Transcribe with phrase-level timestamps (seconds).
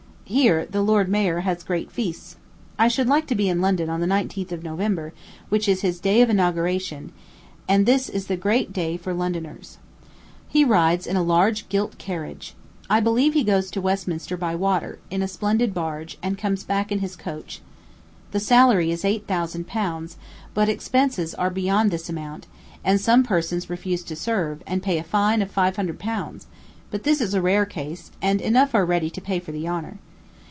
[0.23, 2.37] Here the lord mayor has his great feasts.
[2.79, 5.11] I should like to be in London on the 9th of November,
[5.49, 7.11] which is his day of inauguration;
[7.67, 9.77] and this is the great day for Londoners.
[10.47, 12.53] He rides in a large carved gilt carriage.
[12.89, 16.93] I believe he goes to Westminster by water, in a splendid barge, and comes back
[16.93, 17.59] in his coach.
[18.31, 20.15] The salary is eight thousand pounds;
[20.53, 22.47] but the expenses are beyond this amount,
[22.85, 26.47] and some persons refuse to serve, and pay a fine of five hundred pounds;
[26.89, 29.97] but this is a rare case, and enough are ready to pay for the honor.